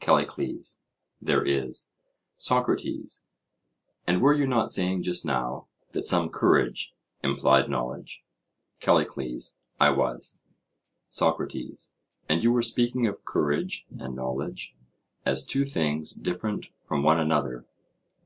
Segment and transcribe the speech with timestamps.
[0.00, 0.80] CALLICLES:
[1.18, 1.88] There is.
[2.36, 3.24] SOCRATES:
[4.06, 8.22] And were you not saying just now, that some courage implied knowledge?
[8.80, 10.40] CALLICLES: I was.
[11.08, 11.94] SOCRATES:
[12.28, 14.76] And you were speaking of courage and knowledge
[15.24, 17.64] as two things different from one another?